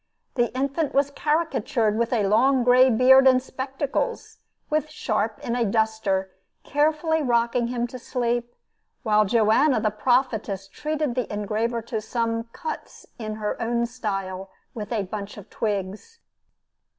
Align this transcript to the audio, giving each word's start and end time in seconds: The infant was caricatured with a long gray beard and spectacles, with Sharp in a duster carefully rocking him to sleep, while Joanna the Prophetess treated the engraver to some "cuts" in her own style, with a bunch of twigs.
The 0.33 0.51
infant 0.57 0.95
was 0.95 1.11
caricatured 1.11 1.95
with 1.95 2.11
a 2.11 2.25
long 2.25 2.63
gray 2.63 2.89
beard 2.89 3.27
and 3.27 3.39
spectacles, 3.39 4.39
with 4.67 4.89
Sharp 4.89 5.37
in 5.45 5.55
a 5.55 5.63
duster 5.63 6.31
carefully 6.63 7.21
rocking 7.21 7.67
him 7.67 7.85
to 7.85 7.99
sleep, 7.99 8.55
while 9.03 9.25
Joanna 9.25 9.79
the 9.79 9.91
Prophetess 9.91 10.67
treated 10.67 11.13
the 11.13 11.31
engraver 11.31 11.83
to 11.83 12.01
some 12.01 12.45
"cuts" 12.45 13.05
in 13.19 13.35
her 13.35 13.61
own 13.61 13.85
style, 13.85 14.49
with 14.73 14.91
a 14.91 15.03
bunch 15.03 15.37
of 15.37 15.51
twigs. 15.51 16.19